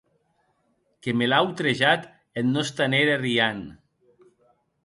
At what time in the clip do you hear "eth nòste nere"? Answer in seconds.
2.39-3.15